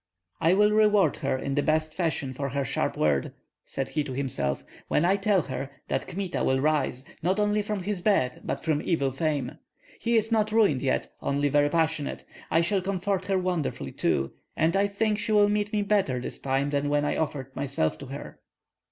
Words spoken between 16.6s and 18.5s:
than when I offered myself to her."